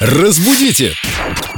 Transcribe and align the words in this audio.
Разбудите! 0.00 0.94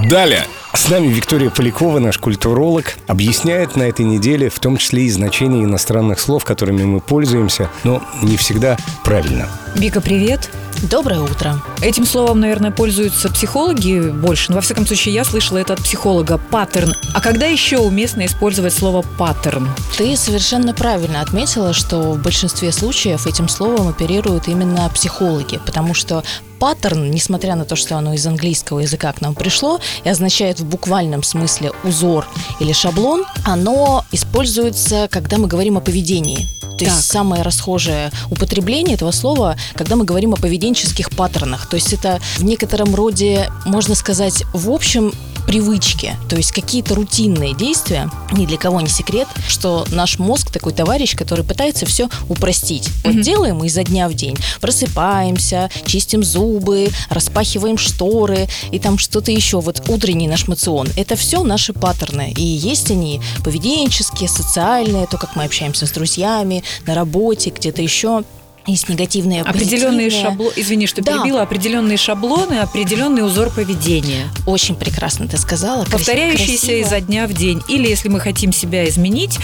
Далее! 0.08 0.46
С 0.72 0.88
нами 0.88 1.08
Виктория 1.08 1.50
Полякова, 1.50 1.98
наш 1.98 2.16
культуролог, 2.16 2.96
объясняет 3.06 3.76
на 3.76 3.82
этой 3.82 4.06
неделе 4.06 4.48
в 4.48 4.58
том 4.60 4.78
числе 4.78 5.04
и 5.04 5.10
значение 5.10 5.64
иностранных 5.64 6.18
слов, 6.18 6.46
которыми 6.46 6.84
мы 6.84 7.00
пользуемся, 7.00 7.68
но 7.84 8.02
не 8.22 8.38
всегда 8.38 8.78
правильно. 9.04 9.46
Вика, 9.74 10.00
привет. 10.00 10.48
Доброе 10.90 11.20
утро. 11.20 11.60
Этим 11.82 12.06
словом, 12.06 12.40
наверное, 12.40 12.70
пользуются 12.70 13.28
психологи 13.28 14.08
больше. 14.08 14.52
Но, 14.52 14.56
во 14.56 14.62
всяком 14.62 14.86
случае, 14.86 15.12
я 15.12 15.24
слышала 15.24 15.58
это 15.58 15.74
от 15.74 15.82
психолога. 15.82 16.38
Паттерн. 16.38 16.94
А 17.12 17.20
когда 17.20 17.44
еще 17.44 17.76
уместно 17.76 18.24
использовать 18.24 18.72
слово 18.72 19.02
паттерн? 19.18 19.68
Ты 19.98 20.16
совершенно 20.16 20.72
правильно 20.72 21.20
отметила, 21.20 21.74
что 21.74 22.12
в 22.12 22.22
большинстве 22.22 22.72
случаев 22.72 23.26
этим 23.26 23.50
словом 23.50 23.88
оперируют 23.88 24.48
именно 24.48 24.88
психологи, 24.88 25.60
потому 25.66 25.92
что 25.92 26.24
паттерн, 26.60 27.10
несмотря 27.10 27.56
на 27.56 27.64
то, 27.64 27.74
что 27.74 27.96
оно 27.96 28.12
из 28.14 28.26
английского 28.26 28.80
языка 28.80 29.12
к 29.12 29.20
нам 29.22 29.34
пришло 29.34 29.80
и 30.04 30.08
означает 30.08 30.60
в 30.60 30.64
буквальном 30.66 31.22
смысле 31.22 31.72
узор 31.82 32.28
или 32.60 32.72
шаблон, 32.72 33.24
оно 33.44 34.04
используется, 34.12 35.08
когда 35.10 35.38
мы 35.38 35.48
говорим 35.48 35.78
о 35.78 35.80
поведении. 35.80 36.46
То 36.60 36.86
Так. 36.86 36.94
есть 36.94 37.06
самое 37.10 37.42
расхожее 37.42 38.10
употребление 38.30 38.94
этого 38.94 39.10
слова, 39.10 39.56
когда 39.74 39.96
мы 39.96 40.04
говорим 40.04 40.34
о 40.34 40.36
поведенческих 40.36 41.10
паттернах. 41.10 41.66
То 41.68 41.76
есть 41.76 41.92
это 41.92 42.20
в 42.38 42.44
некотором 42.44 42.94
роде, 42.94 43.50
можно 43.64 43.94
сказать, 43.94 44.44
в 44.54 44.70
общем 44.70 45.12
привычки, 45.50 46.16
то 46.28 46.36
есть 46.36 46.52
какие-то 46.52 46.94
рутинные 46.94 47.56
действия. 47.56 48.08
Ни 48.30 48.46
для 48.46 48.56
кого 48.56 48.80
не 48.80 48.86
секрет, 48.86 49.26
что 49.48 49.84
наш 49.90 50.20
мозг 50.20 50.48
такой 50.52 50.72
товарищ, 50.72 51.16
который 51.16 51.44
пытается 51.44 51.86
все 51.86 52.08
упростить. 52.28 52.88
Вот 53.02 53.20
делаем 53.20 53.64
изо 53.64 53.82
дня 53.82 54.08
в 54.08 54.14
день. 54.14 54.36
Просыпаемся, 54.60 55.68
чистим 55.86 56.22
зубы, 56.22 56.90
распахиваем 57.08 57.78
шторы 57.78 58.46
и 58.70 58.78
там 58.78 58.96
что-то 58.96 59.32
еще. 59.32 59.58
Вот 59.58 59.82
утренний 59.88 60.28
наш 60.28 60.46
мацион. 60.46 60.86
Это 60.94 61.16
все 61.16 61.42
наши 61.42 61.72
паттерны. 61.72 62.32
И 62.36 62.44
есть 62.44 62.92
они 62.92 63.20
поведенческие, 63.42 64.28
социальные, 64.28 65.08
то, 65.08 65.18
как 65.18 65.34
мы 65.34 65.42
общаемся 65.42 65.84
с 65.84 65.90
друзьями, 65.90 66.62
на 66.86 66.94
работе, 66.94 67.50
где-то 67.50 67.82
еще. 67.82 68.22
Есть 68.70 68.88
негативные, 68.88 69.42
Определенные 69.42 70.06
позитивные. 70.08 70.30
шаблоны, 70.30 70.52
извини, 70.56 70.86
что 70.86 71.02
Да. 71.02 71.12
перебила, 71.18 71.42
определенные 71.42 71.96
шаблоны, 71.96 72.54
определенный 72.54 73.24
узор 73.24 73.50
поведения, 73.50 74.26
Очень 74.46 74.74
прекрасно 74.76 75.26
ты 75.28 75.36
сказала. 75.38 75.84
повторяющийся 75.84 76.66
красиво. 76.68 76.86
изо 76.86 77.00
дня 77.00 77.26
в 77.26 77.32
день. 77.32 77.62
Или 77.68 77.88
если 77.88 78.08
мы 78.08 78.20
хотим 78.20 78.52
себя 78.52 78.88
изменить, 78.88 79.38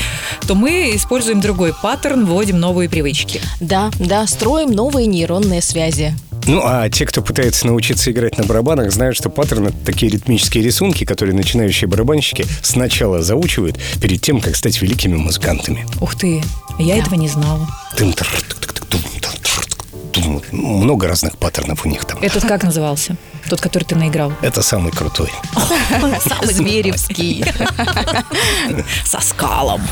то 0.46 0.54
мы 0.54 0.92
используем 0.94 1.40
другой 1.40 1.74
паттерн, 1.74 2.24
вводим 2.26 2.58
новые 2.60 2.88
привычки. 2.88 3.40
Да, 3.60 3.90
да, 3.98 4.26
строим 4.26 4.70
новые 4.70 5.06
нейронные 5.06 5.60
связи. 5.62 6.14
Ну, 6.46 6.60
а 6.64 6.88
те, 6.88 7.06
кто 7.06 7.22
пытается 7.22 7.66
научиться 7.66 8.12
играть 8.12 8.38
на 8.38 8.44
барабанах, 8.44 8.92
знают, 8.92 9.16
что 9.16 9.28
паттерн— 9.30 9.66
это 9.68 9.76
такие 9.84 10.12
ритмические 10.12 10.62
рисунки, 10.62 11.02
которые 11.04 11.34
начинающие 11.34 11.88
барабанщики 11.88 12.46
сначала 12.62 13.20
заучивают 13.20 13.76
перед 14.00 14.20
тем, 14.20 14.40
как 14.40 14.54
стать 14.54 14.80
великими 14.80 15.16
музыкантами. 15.16 15.84
Ух 16.00 16.14
ты, 16.14 16.42
я 16.78 16.94
Да. 16.94 17.00
этого 17.02 17.14
не 17.16 17.26
знала. 17.28 17.66
Тым 17.96 18.12
Много 20.52 21.08
разных 21.08 21.36
паттернов 21.38 21.84
у 21.84 21.88
них 21.88 22.04
там. 22.04 22.18
Этот 22.20 22.44
как 22.44 22.62
назывался? 22.62 23.16
Тот, 23.48 23.60
который 23.60 23.84
ты 23.84 23.94
наиграл? 23.94 24.32
Это 24.42 24.62
самый 24.62 24.92
крутой. 24.92 25.30
Самый 26.20 26.52
зверевский. 26.52 27.44
Со 29.04 29.20
скалом. 29.20 29.82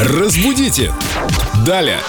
Разбудите! 0.00 0.92
Далее! 1.66 2.00